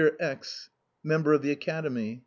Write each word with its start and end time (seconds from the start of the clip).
X, 0.19 0.71
Member 1.03 1.33
of 1.33 1.43
the 1.43 1.51
Academy. 1.51 2.19